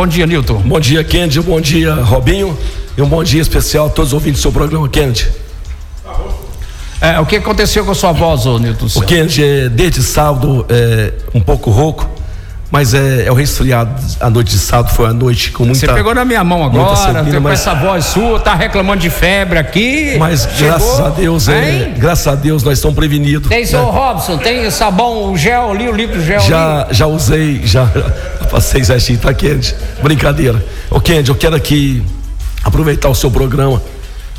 Bom 0.00 0.06
dia, 0.06 0.26
Nilton. 0.26 0.62
Bom 0.64 0.80
dia, 0.80 1.04
Kennedy. 1.04 1.42
Bom 1.42 1.60
dia, 1.60 1.92
Robinho. 1.92 2.56
E 2.96 3.02
um 3.02 3.06
bom 3.06 3.22
dia 3.22 3.42
especial 3.42 3.88
a 3.88 3.90
todos 3.90 4.12
os 4.12 4.14
ouvintes 4.14 4.40
do 4.40 4.42
seu 4.44 4.50
programa, 4.50 4.88
Kennedy. 4.88 5.28
É, 7.02 7.20
o 7.20 7.26
que 7.26 7.36
aconteceu 7.36 7.84
com 7.84 7.90
a 7.90 7.94
sua 7.94 8.10
voz, 8.10 8.46
ô 8.46 8.58
Nilton? 8.58 8.86
O 8.94 9.02
Kennedy, 9.02 9.44
é, 9.44 9.68
desde 9.68 10.02
sábado, 10.02 10.64
é, 10.70 11.12
um 11.34 11.40
pouco 11.42 11.70
rouco, 11.70 12.08
mas 12.70 12.94
é, 12.94 13.26
é 13.26 13.30
o 13.30 13.34
resfriado. 13.34 13.94
A 14.18 14.30
noite 14.30 14.52
de 14.52 14.58
sábado 14.58 14.88
foi 14.94 15.04
a 15.04 15.12
noite 15.12 15.52
com 15.52 15.64
muita. 15.64 15.80
Você 15.80 15.92
pegou 15.92 16.14
na 16.14 16.24
minha 16.24 16.42
mão 16.42 16.64
agora, 16.64 17.22
tem 17.22 17.34
com 17.34 17.40
mas... 17.40 17.60
essa 17.60 17.74
voz 17.74 18.06
sua, 18.06 18.40
tá 18.40 18.54
reclamando 18.54 19.02
de 19.02 19.10
febre 19.10 19.58
aqui. 19.58 20.16
Mas 20.18 20.48
Chegou, 20.56 20.78
graças 20.78 21.00
a 21.00 21.08
Deus, 21.10 21.46
é, 21.46 21.92
graças 21.98 22.26
a 22.26 22.34
Deus 22.34 22.62
nós 22.62 22.78
estamos 22.78 22.96
prevenidos. 22.96 23.50
Tem, 23.50 23.66
seu 23.66 23.84
né? 23.84 23.90
Robson, 23.90 24.38
tem 24.38 24.70
sabão, 24.70 25.30
o 25.30 25.36
gel 25.36 25.72
ali, 25.72 25.86
o 25.90 25.92
líquido 25.92 26.24
gel 26.24 26.40
já, 26.40 26.84
ali? 26.84 26.94
Já 26.94 27.06
usei, 27.06 27.60
já 27.66 27.86
passei 28.50 28.84
certinho, 28.84 29.18
tá, 29.18 29.32
Kennedy? 29.32 29.74
Brincadeira. 30.02 30.64
Ô, 30.90 31.00
Kennedy, 31.00 31.30
eu 31.30 31.34
quero 31.34 31.56
aqui 31.56 32.02
aproveitar 32.64 33.08
o 33.08 33.14
seu 33.14 33.30
programa 33.30 33.80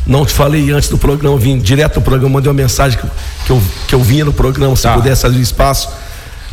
não 0.06 0.26
te 0.26 0.34
falei 0.34 0.72
antes 0.72 0.90
do 0.90 0.98
programa, 0.98 1.38
vim 1.38 1.60
direto 1.60 1.96
do 1.96 2.02
programa, 2.02 2.34
mandei 2.34 2.50
uma 2.50 2.58
mensagem 2.58 3.00
que, 3.00 3.08
que, 3.46 3.52
eu, 3.52 3.62
que 3.88 3.96
eu 3.96 4.02
vinha 4.02 4.26
no 4.26 4.34
programa, 4.34 4.76
se 4.76 4.84
tá. 4.84 4.94
pudesse 4.94 5.26
abrir 5.26 5.42
espaço. 5.42 5.90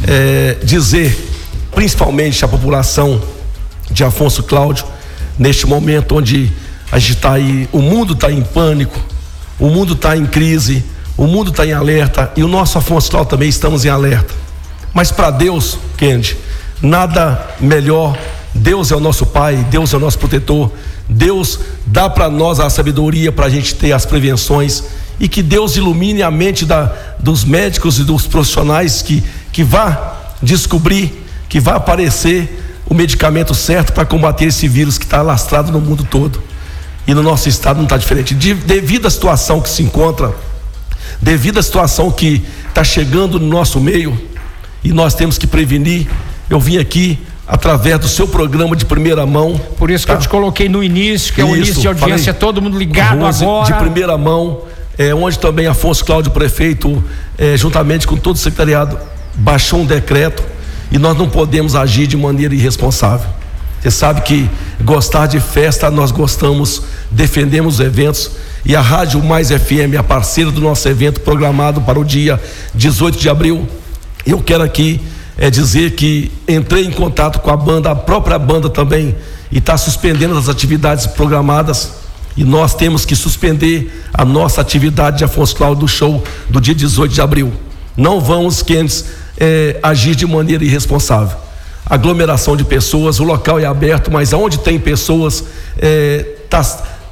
É, 0.06 0.56
dizer, 0.62 1.16
principalmente 1.74 2.44
a 2.44 2.48
população 2.48 3.20
de 3.90 4.04
Afonso 4.04 4.42
Cláudio, 4.42 4.84
neste 5.38 5.66
momento 5.66 6.16
onde 6.16 6.52
a 6.92 6.98
gente 6.98 7.14
está 7.14 7.32
aí, 7.32 7.68
o 7.72 7.80
mundo 7.80 8.12
está 8.12 8.30
em 8.30 8.42
pânico, 8.42 9.00
o 9.58 9.68
mundo 9.68 9.94
está 9.94 10.16
em 10.16 10.26
crise, 10.26 10.84
o 11.16 11.26
mundo 11.26 11.50
está 11.50 11.66
em 11.66 11.72
alerta 11.72 12.30
e 12.36 12.42
o 12.42 12.48
nosso 12.48 12.76
Afonso 12.76 13.10
Cláudio 13.10 13.30
também 13.30 13.48
estamos 13.48 13.84
em 13.84 13.88
alerta. 13.88 14.34
Mas 14.92 15.10
para 15.10 15.30
Deus, 15.30 15.78
Kendi, 15.96 16.36
nada 16.82 17.54
melhor. 17.60 18.16
Deus 18.54 18.90
é 18.90 18.96
o 18.96 19.00
nosso 19.00 19.26
Pai, 19.26 19.66
Deus 19.70 19.92
é 19.92 19.96
o 19.96 20.00
nosso 20.00 20.18
protetor, 20.18 20.72
Deus 21.08 21.60
dá 21.86 22.08
para 22.10 22.28
nós 22.28 22.60
a 22.60 22.68
sabedoria 22.68 23.30
para 23.30 23.46
a 23.46 23.50
gente 23.50 23.74
ter 23.74 23.92
as 23.92 24.04
prevenções 24.04 24.84
e 25.20 25.28
que 25.28 25.42
Deus 25.42 25.76
ilumine 25.76 26.22
a 26.22 26.30
mente 26.30 26.64
da, 26.64 26.92
dos 27.18 27.44
médicos 27.44 27.98
e 27.98 28.04
dos 28.04 28.26
profissionais 28.26 29.02
que, 29.02 29.22
que 29.52 29.62
vá 29.62 30.16
descobrir, 30.42 31.24
que 31.48 31.60
vá 31.60 31.76
aparecer 31.76 32.82
o 32.86 32.94
medicamento 32.94 33.54
certo 33.54 33.92
para 33.92 34.04
combater 34.04 34.46
esse 34.46 34.66
vírus 34.66 34.96
que 34.96 35.04
está 35.04 35.20
lastrado 35.22 35.70
no 35.70 35.80
mundo 35.80 36.04
todo. 36.04 36.42
E 37.06 37.14
no 37.14 37.22
nosso 37.22 37.48
estado 37.48 37.78
não 37.78 37.84
está 37.84 37.96
diferente. 37.96 38.34
De, 38.34 38.54
devido 38.54 39.06
à 39.06 39.10
situação 39.10 39.60
que 39.60 39.68
se 39.68 39.82
encontra, 39.82 40.34
devido 41.20 41.58
à 41.58 41.62
situação 41.62 42.10
que 42.10 42.44
está 42.68 42.84
chegando 42.84 43.40
no 43.40 43.46
nosso 43.46 43.80
meio, 43.80 44.18
e 44.84 44.92
nós 44.92 45.14
temos 45.14 45.36
que 45.36 45.46
prevenir, 45.46 46.06
eu 46.48 46.58
vim 46.58 46.78
aqui 46.78 47.18
através 47.46 47.98
do 47.98 48.08
seu 48.08 48.28
programa 48.28 48.76
de 48.76 48.84
primeira 48.84 49.24
mão. 49.24 49.58
Por 49.78 49.90
isso 49.90 50.06
tá? 50.06 50.12
que 50.12 50.16
eu 50.16 50.20
tá? 50.20 50.22
te 50.22 50.28
coloquei 50.28 50.68
no 50.68 50.82
início, 50.82 51.32
que 51.32 51.40
é 51.40 51.44
o 51.44 51.56
início 51.56 51.80
de 51.80 51.88
audiência, 51.88 52.32
falei, 52.34 52.40
todo 52.40 52.60
mundo 52.60 52.78
ligado 52.78 53.24
agora. 53.24 53.66
De 53.66 53.78
primeira 53.78 54.18
mão, 54.18 54.62
é, 54.98 55.14
onde 55.14 55.38
também 55.38 55.66
Afonso 55.66 56.04
Cláudio, 56.04 56.30
prefeito, 56.30 57.02
é, 57.38 57.56
juntamente 57.56 58.06
com 58.06 58.16
todo 58.16 58.36
o 58.36 58.38
secretariado, 58.38 58.98
baixou 59.34 59.80
um 59.80 59.86
decreto 59.86 60.42
e 60.90 60.98
nós 60.98 61.16
não 61.16 61.28
podemos 61.28 61.74
agir 61.74 62.06
de 62.06 62.16
maneira 62.16 62.54
irresponsável. 62.54 63.28
Você 63.80 63.90
sabe 63.90 64.22
que 64.22 64.50
gostar 64.82 65.26
de 65.26 65.38
festa, 65.38 65.90
nós 65.90 66.10
gostamos, 66.10 66.82
defendemos 67.10 67.74
os 67.74 67.80
eventos 67.80 68.32
e 68.64 68.74
a 68.74 68.80
Rádio 68.80 69.22
Mais 69.22 69.50
FM 69.50 69.94
é 69.96 70.02
parceira 70.02 70.50
do 70.50 70.60
nosso 70.60 70.88
evento 70.88 71.20
programado 71.20 71.80
para 71.80 71.98
o 71.98 72.04
dia 72.04 72.40
18 72.74 73.18
de 73.18 73.28
abril. 73.28 73.68
Eu 74.26 74.40
quero 74.40 74.64
aqui 74.64 75.00
é 75.38 75.48
dizer 75.48 75.92
que 75.92 76.32
entrei 76.48 76.84
em 76.84 76.90
contato 76.90 77.38
com 77.38 77.50
a 77.50 77.56
banda, 77.56 77.92
a 77.92 77.94
própria 77.94 78.38
banda 78.38 78.68
também, 78.68 79.14
e 79.52 79.58
está 79.58 79.78
suspendendo 79.78 80.36
as 80.36 80.48
atividades 80.48 81.06
programadas. 81.06 81.92
E 82.36 82.44
nós 82.44 82.74
temos 82.74 83.04
que 83.04 83.14
suspender 83.14 84.04
a 84.12 84.24
nossa 84.24 84.60
atividade 84.60 85.18
de 85.18 85.24
Afonso 85.24 85.54
Cláudio 85.54 85.80
do 85.80 85.88
show 85.88 86.22
do 86.50 86.60
dia 86.60 86.74
18 86.74 87.14
de 87.14 87.20
abril. 87.20 87.52
Não 87.96 88.20
vamos, 88.20 88.62
quentes, 88.62 89.04
é, 89.38 89.78
agir 89.82 90.14
de 90.14 90.26
maneira 90.26 90.64
irresponsável. 90.64 91.36
Aglomeração 91.86 92.56
de 92.56 92.64
pessoas, 92.64 93.18
o 93.18 93.24
local 93.24 93.58
é 93.58 93.64
aberto, 93.64 94.10
mas 94.10 94.34
aonde 94.34 94.58
tem 94.58 94.78
pessoas, 94.78 95.44
está 95.74 95.78
é, 95.80 96.36
tá, 96.50 96.62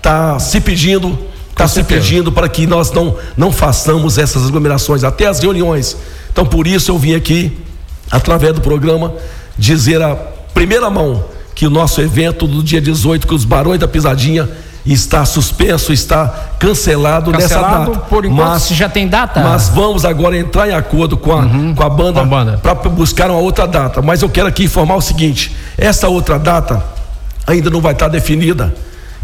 tá 0.03 0.39
se 0.39 0.61
pedindo, 0.61 1.19
está 1.51 1.67
se 1.67 1.83
pedindo 1.83 2.31
para 2.31 2.49
que 2.49 2.67
nós 2.67 2.91
não, 2.91 3.17
não 3.37 3.51
façamos 3.51 4.19
essas 4.19 4.47
aglomerações, 4.47 5.03
até 5.03 5.27
as 5.27 5.41
reuniões. 5.41 5.97
Então, 6.31 6.45
por 6.45 6.67
isso 6.67 6.91
eu 6.91 6.99
vim 6.99 7.15
aqui 7.15 7.66
através 8.11 8.55
do 8.55 8.61
programa, 8.61 9.13
dizer 9.57 10.03
a 10.03 10.15
primeira 10.55 10.89
mão 10.91 11.25
que 11.55 11.67
o 11.67 11.71
nosso 11.71 12.01
evento 12.01 12.47
do 12.47 12.63
dia 12.63 12.81
18 12.81 13.27
com 13.27 13.35
os 13.35 13.45
Barões 13.45 13.81
da 13.81 13.89
Pisadinha 13.89 14.49
está 14.85 15.25
suspenso, 15.25 15.93
está 15.93 16.27
cancelado, 16.59 17.33
cancelado 17.33 17.33
nessa 17.33 17.61
data. 17.61 17.99
Por 18.09 18.25
enquanto, 18.25 18.49
mas, 18.49 18.69
já 18.69 18.89
tem 18.89 19.09
data? 19.09 19.41
Mas 19.41 19.69
vamos 19.69 20.05
agora 20.05 20.37
entrar 20.37 20.69
em 20.69 20.75
acordo 20.75 21.17
com 21.17 21.33
a, 21.33 21.41
uhum, 21.41 21.75
com 21.75 21.83
a 21.83 21.91
banda, 21.91 22.25
banda. 22.25 22.59
para 22.59 22.75
buscar 22.75 23.31
uma 23.31 23.41
outra 23.41 23.67
data. 23.67 24.01
Mas 24.01 24.23
eu 24.23 24.29
quero 24.29 24.47
aqui 24.47 24.65
informar 24.65 24.97
o 24.97 25.01
seguinte: 25.01 25.57
essa 25.77 26.09
outra 26.09 26.39
data 26.39 26.83
ainda 27.47 27.71
não 27.71 27.81
vai 27.81 27.93
estar 27.93 28.09
definida. 28.09 28.73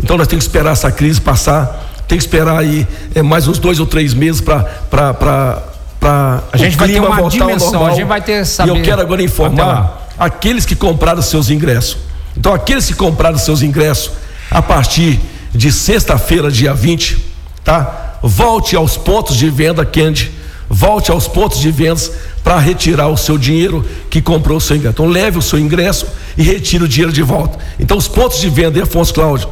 Então 0.03 0.17
nós 0.17 0.27
temos 0.27 0.45
que 0.45 0.49
esperar 0.49 0.73
essa 0.73 0.91
crise 0.91 1.21
passar, 1.21 1.93
tem 2.09 2.19
que 2.19 2.25
esperar 2.25 2.59
aí 2.59 2.87
é, 3.15 3.23
mais 3.23 3.47
uns 3.47 3.59
dois 3.59 3.79
ou 3.79 3.87
três 3.87 4.15
meses 4.15 4.41
para 4.41 5.63
para 6.03 6.43
a 6.53 6.57
gente 6.57 6.77
vai 6.77 6.89
ter 6.89 7.01
uma 7.01 7.31
dimensão, 7.31 7.87
a 7.87 7.91
gente 7.91 8.05
vai 8.05 8.21
ter 8.21 8.45
saber. 8.45 8.73
E 8.73 8.77
eu 8.77 8.83
quero 8.83 9.01
agora 9.01 9.23
informar 9.23 10.09
aqueles 10.19 10.67
que 10.67 10.75
compraram 10.75 11.23
seus 11.23 11.49
ingressos. 11.49 11.97
Então, 12.37 12.53
aqueles 12.53 12.87
que 12.87 12.95
compraram 12.95 13.39
seus 13.39 13.63
ingressos 13.63 14.11
a 14.51 14.61
partir 14.61 15.21
de 15.55 15.71
sexta-feira, 15.71 16.51
dia 16.51 16.75
20, 16.75 17.19
tá? 17.63 18.19
Volte 18.21 18.75
aos 18.75 18.97
pontos 18.97 19.37
de 19.37 19.49
venda, 19.49 19.85
Candy. 19.85 20.33
Volte 20.69 21.11
aos 21.11 21.29
pontos 21.29 21.61
de 21.61 21.71
vendas 21.71 22.11
para 22.43 22.59
retirar 22.59 23.09
o 23.09 23.17
seu 23.17 23.39
dinheiro 23.39 23.85
que 24.11 24.21
comprou 24.21 24.57
o 24.57 24.61
seu 24.61 24.75
ingresso. 24.75 24.95
Então, 24.95 25.07
leve 25.07 25.39
o 25.39 25.43
seu 25.43 25.59
ingresso 25.59 26.07
e 26.37 26.43
retire 26.43 26.83
o 26.83 26.89
dinheiro 26.89 27.13
de 27.13 27.23
volta. 27.23 27.59
Então, 27.79 27.97
os 27.97 28.09
pontos 28.09 28.41
de 28.41 28.49
venda 28.49 28.79
em 28.79 28.83
Afonso 28.83 29.15
Cláudio 29.15 29.49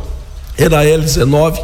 é 0.57 0.69
na 0.69 0.83
L19, 0.83 1.63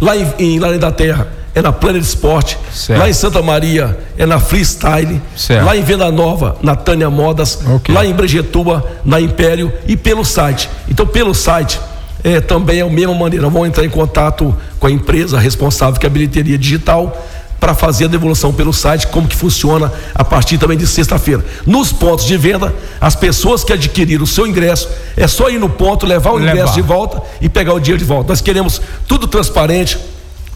lá 0.00 0.16
em, 0.16 0.56
em 0.56 0.78
da 0.78 0.90
Terra 0.90 1.39
é 1.54 1.62
na 1.62 1.72
Planet 1.72 2.02
Sport. 2.02 2.56
Certo. 2.72 2.98
Lá 2.98 3.08
em 3.08 3.12
Santa 3.12 3.42
Maria 3.42 3.98
é 4.16 4.26
na 4.26 4.38
Freestyle. 4.38 5.20
Certo. 5.36 5.64
Lá 5.64 5.76
em 5.76 5.82
Venda 5.82 6.10
Nova, 6.10 6.56
na 6.62 6.76
Tânia 6.76 7.10
Modas. 7.10 7.60
Okay. 7.76 7.94
Lá 7.94 8.04
em 8.04 8.12
Brejetuba, 8.12 8.84
na 9.04 9.20
Império 9.20 9.72
e 9.86 9.96
pelo 9.96 10.24
site. 10.24 10.68
Então, 10.88 11.06
pelo 11.06 11.34
site, 11.34 11.80
é, 12.22 12.40
também 12.40 12.80
é 12.80 12.82
a 12.82 12.88
mesma 12.88 13.14
maneira. 13.14 13.48
Vão 13.48 13.66
entrar 13.66 13.84
em 13.84 13.90
contato 13.90 14.54
com 14.78 14.86
a 14.86 14.90
empresa 14.90 15.38
responsável, 15.38 15.98
que 15.98 16.06
é 16.06 16.08
a 16.08 16.12
bilheteria 16.12 16.56
digital, 16.56 17.16
para 17.58 17.74
fazer 17.74 18.06
a 18.06 18.08
devolução 18.08 18.54
pelo 18.54 18.72
site, 18.72 19.06
como 19.08 19.28
que 19.28 19.36
funciona 19.36 19.92
a 20.14 20.24
partir 20.24 20.56
também 20.56 20.78
de 20.78 20.86
sexta-feira. 20.86 21.44
Nos 21.66 21.92
pontos 21.92 22.24
de 22.24 22.36
venda, 22.38 22.74
as 22.98 23.14
pessoas 23.14 23.62
que 23.62 23.72
adquiriram 23.72 24.24
o 24.24 24.26
seu 24.26 24.46
ingresso, 24.46 24.88
é 25.14 25.28
só 25.28 25.50
ir 25.50 25.58
no 25.58 25.68
ponto, 25.68 26.06
levar 26.06 26.30
o 26.30 26.36
levar. 26.36 26.52
ingresso 26.52 26.74
de 26.74 26.80
volta 26.80 27.20
e 27.38 27.50
pegar 27.50 27.74
o 27.74 27.80
dinheiro 27.80 27.98
de 27.98 28.04
volta. 28.04 28.30
Nós 28.30 28.40
queremos 28.40 28.80
tudo 29.06 29.26
transparente 29.26 29.98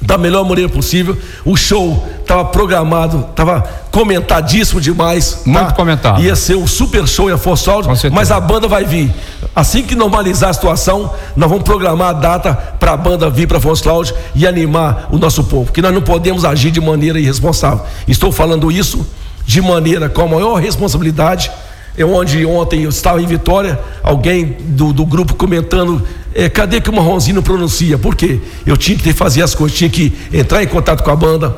da 0.04 0.18
melhor 0.18 0.44
maneira 0.44 0.70
possível. 0.70 1.16
O 1.44 1.56
show 1.56 2.06
estava 2.20 2.44
programado, 2.44 3.26
estava 3.30 3.62
comentadíssimo 3.90 4.80
demais. 4.80 5.42
Muito 5.44 5.68
tá? 5.68 5.72
comentado. 5.72 6.22
Ia 6.22 6.36
ser 6.36 6.56
um 6.56 6.66
super 6.66 7.06
show 7.06 7.30
em 7.30 7.32
Afonso 7.32 7.70
Aldo, 7.70 7.88
mas 8.12 8.30
a 8.30 8.40
banda 8.40 8.68
vai 8.68 8.84
vir. 8.84 9.12
Assim 9.54 9.82
que 9.82 9.94
normalizar 9.94 10.50
a 10.50 10.52
situação, 10.52 11.12
nós 11.36 11.48
vamos 11.48 11.64
programar 11.64 12.10
a 12.10 12.12
data 12.12 12.54
para 12.78 12.92
a 12.92 12.96
banda 12.96 13.30
vir 13.30 13.46
para 13.46 13.58
Afonso 13.58 13.82
Cláudio 13.82 14.14
e 14.34 14.46
animar 14.46 15.08
o 15.10 15.18
nosso 15.18 15.44
povo, 15.44 15.66
porque 15.66 15.80
nós 15.80 15.94
não 15.94 16.02
podemos 16.02 16.44
agir 16.44 16.70
de 16.70 16.80
maneira 16.80 17.18
irresponsável. 17.18 17.84
Estou 18.06 18.32
falando 18.32 18.70
isso 18.70 19.06
de 19.46 19.60
maneira 19.60 20.08
com 20.08 20.22
a 20.22 20.28
maior 20.28 20.54
responsabilidade 20.56 21.50
é 21.96 22.04
onde 22.04 22.44
ontem 22.44 22.82
eu 22.82 22.90
estava 22.90 23.22
em 23.22 23.26
Vitória, 23.26 23.78
alguém 24.02 24.56
do, 24.60 24.92
do 24.92 25.06
grupo 25.06 25.34
comentando, 25.34 26.02
é, 26.34 26.48
cadê 26.48 26.80
que 26.80 26.90
o 26.90 26.92
Marronzinho 26.92 27.40
pronuncia? 27.42 27.96
Por 27.96 28.16
quê? 28.16 28.40
Eu 28.66 28.76
tinha 28.76 28.98
que 28.98 29.12
fazer 29.12 29.42
as 29.42 29.54
coisas, 29.54 29.78
tinha 29.78 29.88
que 29.88 30.12
entrar 30.32 30.62
em 30.62 30.66
contato 30.66 31.04
com 31.04 31.10
a 31.10 31.16
banda, 31.16 31.56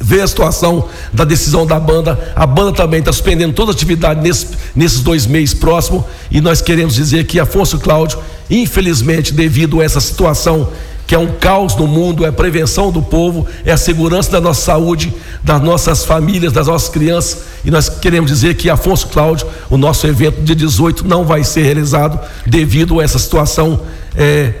ver 0.00 0.20
a 0.20 0.26
situação 0.26 0.88
da 1.12 1.24
decisão 1.24 1.66
da 1.66 1.80
banda. 1.80 2.32
A 2.36 2.46
banda 2.46 2.72
também 2.72 3.00
está 3.00 3.12
suspendendo 3.12 3.52
toda 3.52 3.72
a 3.72 3.74
atividade 3.74 4.20
nesse, 4.20 4.48
nesses 4.74 5.00
dois 5.00 5.26
meses 5.26 5.54
próximos. 5.54 6.04
E 6.30 6.40
nós 6.40 6.62
queremos 6.62 6.94
dizer 6.94 7.26
que 7.26 7.40
Afonso 7.40 7.78
Cláudio, 7.78 8.20
infelizmente, 8.48 9.32
devido 9.32 9.80
a 9.80 9.84
essa 9.84 10.00
situação 10.00 10.68
que 11.12 11.16
é 11.16 11.18
um 11.18 11.26
caos 11.26 11.76
no 11.76 11.86
mundo, 11.86 12.24
é 12.24 12.28
a 12.28 12.32
prevenção 12.32 12.90
do 12.90 13.02
povo, 13.02 13.46
é 13.66 13.72
a 13.72 13.76
segurança 13.76 14.30
da 14.30 14.40
nossa 14.40 14.62
saúde, 14.62 15.12
das 15.44 15.60
nossas 15.60 16.06
famílias, 16.06 16.54
das 16.54 16.68
nossas 16.68 16.88
crianças. 16.88 17.42
E 17.62 17.70
nós 17.70 17.86
queremos 17.86 18.30
dizer 18.30 18.54
que 18.54 18.70
Afonso 18.70 19.08
Cláudio, 19.08 19.46
o 19.68 19.76
nosso 19.76 20.06
evento 20.06 20.40
dia 20.40 20.56
18, 20.56 21.06
não 21.06 21.22
vai 21.22 21.44
ser 21.44 21.64
realizado 21.64 22.18
devido 22.46 22.98
a 22.98 23.04
essa 23.04 23.18
situação 23.18 23.82
é, 24.16 24.54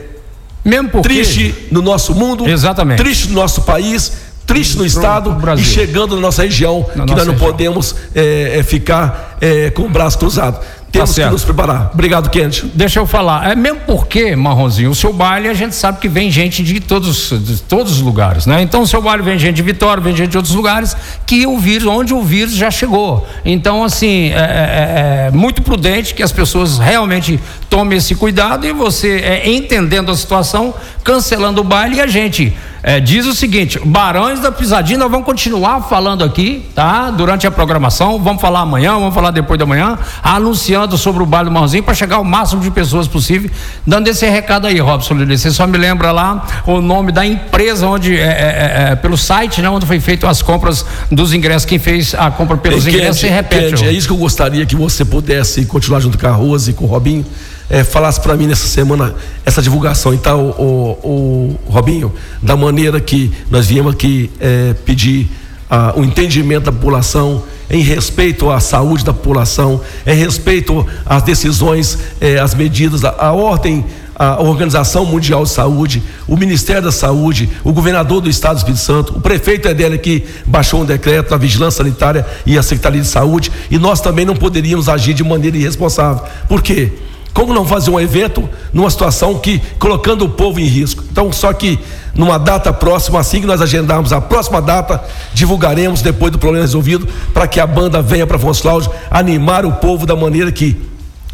Mesmo 0.62 0.90
porque... 0.90 1.08
triste 1.08 1.54
no 1.70 1.80
nosso 1.80 2.14
mundo, 2.14 2.46
Exatamente. 2.46 2.98
triste 2.98 3.28
no 3.28 3.34
nosso 3.34 3.62
país, 3.62 4.12
triste 4.46 4.76
no 4.76 4.84
estado 4.84 5.34
e 5.58 5.64
chegando 5.64 6.16
na 6.16 6.20
nossa 6.20 6.42
região, 6.42 6.80
na 6.94 7.06
que 7.06 7.12
nossa 7.12 7.14
nós 7.14 7.26
não 7.28 7.32
região. 7.32 7.50
podemos 7.50 7.96
é, 8.14 8.58
é, 8.58 8.62
ficar 8.62 9.38
é, 9.40 9.70
com 9.70 9.84
o 9.84 9.88
braço 9.88 10.18
cruzado. 10.18 10.60
Temos 10.92 11.14
tá 11.14 11.24
que 11.24 11.30
nos 11.30 11.44
preparar. 11.44 11.90
Obrigado, 11.94 12.28
Kennedy. 12.28 12.70
Deixa 12.74 13.00
eu 13.00 13.06
falar. 13.06 13.50
É 13.50 13.56
mesmo 13.56 13.80
porque, 13.86 14.36
Marronzinho, 14.36 14.90
o 14.90 14.94
seu 14.94 15.12
baile 15.12 15.48
a 15.48 15.54
gente 15.54 15.74
sabe 15.74 15.98
que 15.98 16.08
vem 16.08 16.30
gente 16.30 16.62
de 16.62 16.80
todos, 16.80 17.30
de 17.30 17.62
todos 17.62 17.92
os 17.92 18.00
lugares, 18.00 18.44
né? 18.44 18.60
Então 18.60 18.82
o 18.82 18.86
seu 18.86 19.00
baile 19.00 19.22
vem 19.22 19.38
gente 19.38 19.56
de 19.56 19.62
Vitória, 19.62 20.02
vem 20.02 20.14
gente 20.14 20.30
de 20.30 20.36
outros 20.36 20.54
lugares 20.54 20.94
que 21.26 21.46
o 21.46 21.58
vírus, 21.58 21.86
onde 21.86 22.12
o 22.12 22.22
vírus 22.22 22.52
já 22.52 22.70
chegou. 22.70 23.26
Então, 23.42 23.82
assim, 23.82 24.30
é, 24.32 24.36
é, 24.36 25.26
é 25.28 25.30
muito 25.32 25.62
prudente 25.62 26.14
que 26.14 26.22
as 26.22 26.30
pessoas 26.30 26.78
realmente 26.78 27.40
tomem 27.70 27.96
esse 27.96 28.14
cuidado 28.14 28.66
e 28.66 28.72
você, 28.72 29.16
é, 29.24 29.50
entendendo 29.50 30.10
a 30.10 30.14
situação, 30.14 30.74
cancelando 31.02 31.62
o 31.62 31.64
baile 31.64 31.96
e 31.96 32.00
a 32.00 32.06
gente 32.06 32.54
é, 32.82 32.98
diz 32.98 33.26
o 33.26 33.34
seguinte: 33.34 33.78
Barões 33.84 34.40
da 34.40 34.50
Pisadinha, 34.50 34.98
nós 34.98 35.10
vamos 35.10 35.24
continuar 35.24 35.82
falando 35.82 36.24
aqui, 36.24 36.66
tá? 36.74 37.10
Durante 37.10 37.46
a 37.46 37.50
programação, 37.50 38.20
vamos 38.20 38.42
falar 38.42 38.60
amanhã, 38.60 38.94
vamos 38.94 39.14
falar 39.14 39.30
depois 39.30 39.58
da 39.58 39.64
manhã, 39.64 39.96
anunciando 40.22 40.98
sobre 40.98 41.22
o 41.22 41.26
baile 41.26 41.48
do 41.48 41.52
Marzinho 41.52 41.84
para 41.84 41.94
chegar 41.94 42.16
ao 42.16 42.24
máximo 42.24 42.60
de 42.60 42.70
pessoas 42.70 43.06
possível, 43.06 43.48
dando 43.86 44.08
esse 44.08 44.28
recado 44.28 44.66
aí, 44.66 44.80
Robson 44.80 45.14
Lili. 45.14 45.38
Você 45.38 45.52
só 45.52 45.66
me 45.66 45.78
lembra 45.78 46.10
lá 46.10 46.44
o 46.66 46.80
nome 46.80 47.12
da 47.12 47.24
empresa 47.24 47.86
onde, 47.86 48.16
é, 48.16 48.22
é, 48.22 48.26
é, 48.26 48.92
é 48.92 48.96
pelo 48.96 49.16
site, 49.16 49.62
né, 49.62 49.70
onde 49.70 49.86
foi 49.86 50.00
feito 50.00 50.26
as 50.26 50.42
compras 50.42 50.84
dos 51.10 51.32
ingressos. 51.32 51.64
Quem 51.64 51.78
fez 51.78 52.14
a 52.14 52.30
compra 52.32 52.56
pelos 52.56 52.86
ingressos, 52.86 53.20
você 53.20 53.28
repete. 53.28 53.84
é 53.84 53.92
isso 53.92 54.08
que 54.08 54.12
eu 54.12 54.18
gostaria 54.18 54.66
que 54.66 54.74
você 54.74 55.04
pudesse 55.04 55.64
continuar 55.66 56.00
junto 56.00 56.18
com 56.18 56.26
a 56.26 56.32
Rose 56.32 56.72
e 56.72 56.74
com 56.74 56.84
o 56.84 56.88
Robinho 56.88 57.24
é, 57.72 57.82
falasse 57.82 58.20
para 58.20 58.36
mim 58.36 58.46
nessa 58.46 58.66
semana 58.66 59.14
essa 59.46 59.62
divulgação. 59.62 60.12
Então, 60.12 60.50
o, 60.50 60.98
o, 61.02 61.58
Robinho, 61.72 62.12
da 62.42 62.54
maneira 62.54 63.00
que 63.00 63.32
nós 63.50 63.66
viemos 63.66 63.94
aqui 63.94 64.30
é, 64.38 64.74
pedir 64.84 65.30
ah, 65.70 65.94
o 65.96 66.04
entendimento 66.04 66.66
da 66.66 66.72
população, 66.72 67.42
em 67.70 67.80
respeito 67.80 68.50
à 68.50 68.60
saúde 68.60 69.02
da 69.02 69.14
população, 69.14 69.80
em 70.06 70.14
respeito 70.14 70.86
às 71.06 71.22
decisões, 71.22 71.98
eh, 72.20 72.38
às 72.38 72.54
medidas, 72.54 73.02
a, 73.02 73.14
a 73.18 73.32
ordem 73.32 73.82
a 74.14 74.42
Organização 74.42 75.06
Mundial 75.06 75.44
de 75.44 75.50
Saúde, 75.50 76.02
o 76.28 76.36
Ministério 76.36 76.82
da 76.82 76.92
Saúde, 76.92 77.48
o 77.64 77.72
governador 77.72 78.20
do 78.20 78.28
Estado 78.28 78.56
do 78.56 78.58
Espírito 78.58 78.80
Santo, 78.80 79.16
o 79.16 79.20
prefeito 79.22 79.66
é 79.66 79.72
dele 79.72 79.96
que 79.96 80.24
baixou 80.44 80.82
um 80.82 80.84
decreto 80.84 81.30
da 81.30 81.38
vigilância 81.38 81.78
sanitária 81.82 82.26
e 82.44 82.58
a 82.58 82.62
Secretaria 82.62 83.00
de 83.00 83.08
Saúde, 83.08 83.50
e 83.70 83.78
nós 83.78 84.02
também 84.02 84.26
não 84.26 84.36
poderíamos 84.36 84.90
agir 84.90 85.14
de 85.14 85.24
maneira 85.24 85.56
irresponsável. 85.56 86.22
Por 86.46 86.60
quê? 86.60 86.92
Como 87.32 87.54
não 87.54 87.64
fazer 87.64 87.90
um 87.90 87.98
evento 87.98 88.48
numa 88.72 88.90
situação 88.90 89.38
que 89.38 89.60
colocando 89.78 90.24
o 90.24 90.28
povo 90.28 90.60
em 90.60 90.66
risco? 90.66 91.02
Então, 91.10 91.32
só 91.32 91.52
que 91.52 91.78
numa 92.14 92.38
data 92.38 92.72
próxima, 92.72 93.20
assim 93.20 93.40
que 93.40 93.46
nós 93.46 93.62
agendarmos 93.62 94.12
a 94.12 94.20
próxima 94.20 94.60
data, 94.60 95.02
divulgaremos 95.32 96.02
depois 96.02 96.30
do 96.30 96.38
problema 96.38 96.64
resolvido, 96.64 97.08
para 97.32 97.46
que 97.46 97.58
a 97.58 97.66
banda 97.66 98.02
venha 98.02 98.26
para 98.26 98.36
Afonso 98.36 98.62
Cláudio 98.62 98.90
animar 99.10 99.64
o 99.64 99.72
povo 99.72 100.04
da 100.04 100.14
maneira 100.14 100.52
que 100.52 100.76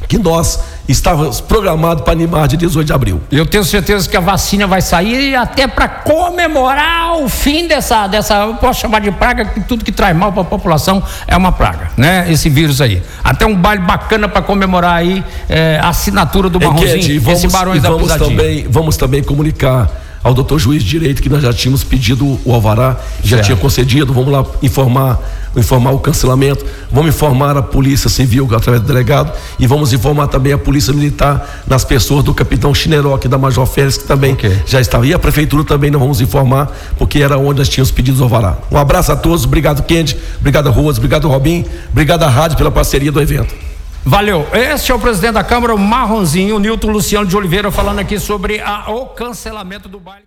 que 0.06 0.19
nós 0.19 0.61
estávamos 0.89 1.41
programados 1.41 2.03
para 2.03 2.12
animar 2.12 2.49
de 2.49 2.56
18 2.56 2.87
de 2.87 2.93
abril. 2.93 3.21
Eu 3.31 3.45
tenho 3.45 3.65
certeza 3.65 4.09
que 4.09 4.17
a 4.17 4.21
vacina 4.21 4.67
vai 4.67 4.81
sair 4.81 5.35
até 5.35 5.67
para 5.67 5.89
comemorar 5.89 7.19
o 7.19 7.29
fim 7.29 7.67
dessa, 7.69 8.06
dessa, 8.06 8.35
eu 8.37 8.55
posso 8.55 8.81
chamar 8.81 9.00
de 9.00 9.11
praga, 9.11 9.45
que 9.45 9.61
tudo 9.61 9.85
que 9.85 9.93
traz 9.93 10.17
mal 10.17 10.33
para 10.33 10.43
a 10.43 10.45
população 10.45 11.03
é 11.27 11.37
uma 11.37 11.53
praga, 11.53 11.91
né? 11.97 12.27
Esse 12.31 12.49
vírus 12.49 12.81
aí. 12.81 13.03
Até 13.23 13.45
um 13.45 13.55
baile 13.55 13.83
bacana 13.83 14.29
para 14.29 14.41
comemorar 14.41 14.95
aí 14.95 15.23
é, 15.49 15.79
a 15.83 15.89
assinatura 15.89 16.49
do 16.49 16.59
Marronzinho, 16.61 17.21
vamos, 17.21 17.44
esse 17.44 17.53
Barões 17.53 17.83
vamos 17.83 18.09
da 18.09 18.19
também, 18.19 18.67
vamos 18.69 18.97
também 18.97 19.23
comunicar 19.23 19.91
ao 20.23 20.35
doutor 20.35 20.59
juiz 20.59 20.82
de 20.82 20.88
direito 20.88 21.23
que 21.23 21.29
nós 21.29 21.43
já 21.43 21.53
tínhamos 21.53 21.85
pedido 21.85 22.38
o 22.44 22.53
alvará, 22.53 22.97
já 23.23 23.37
certo. 23.37 23.47
tinha 23.47 23.56
concedido, 23.56 24.12
vamos 24.12 24.32
lá 24.32 24.44
informar, 24.62 25.19
informar 25.56 25.93
o 25.93 25.99
cancelamento, 25.99 26.65
vamos 26.91 27.15
informar 27.15 27.56
a 27.56 27.62
polícia 27.62 28.09
civil 28.09 28.49
através 28.55 28.82
do 28.82 28.87
delegado 28.87 29.32
e 29.59 29.67
vamos 29.67 29.93
informar 29.93 30.26
também 30.29 30.53
a 30.53 30.59
polícia 30.59 30.93
militar 30.93 31.62
nas 31.67 31.85
pessoas 31.85 32.25
do 32.25 32.35
capitão 32.35 32.75
Chineroque 32.75 33.29
da 33.29 33.38
Major 33.38 33.67
Félix 33.67 33.99
que 33.99 34.05
também 34.05 34.32
okay. 34.32 34.61
já 34.67 34.81
estava 34.81 35.06
e 35.06 35.15
a 35.15 35.19
prefeitura 35.19 35.65
também 35.65 35.91
nós 35.91 36.00
vamos 36.00 36.20
informar 36.20 36.70
porque 36.97 37.20
era 37.20 37.38
onde 37.38 37.59
nós 37.59 37.69
tínhamos 37.69 37.91
pedido 37.91 38.20
o 38.20 38.25
alvará. 38.25 38.59
Um 38.70 38.76
abraço 38.76 39.12
a 39.12 39.17
todos, 39.17 39.44
obrigado 39.44 39.82
Kendi, 39.82 40.17
obrigado 40.41 40.70
Ruas, 40.70 40.99
obrigado 40.99 41.29
Robin, 41.29 41.65
obrigado 41.91 42.23
à 42.23 42.29
rádio 42.29 42.56
pela 42.56 42.70
parceria 42.70 43.12
do 43.12 43.20
evento. 43.20 43.68
Valeu. 44.05 44.47
Este 44.53 44.91
é 44.91 44.95
o 44.95 44.99
presidente 44.99 45.35
da 45.35 45.45
Câmara, 45.45 45.75
o 45.75 45.79
Marronzinho, 45.79 46.59
Nilton 46.59 46.91
Luciano 46.91 47.27
de 47.27 47.37
Oliveira, 47.37 47.71
falando 47.71 47.99
aqui 47.99 48.19
sobre 48.19 48.61
a, 48.61 48.91
o 48.91 49.06
cancelamento 49.06 49.89
do 49.89 50.00
baile. 50.00 50.25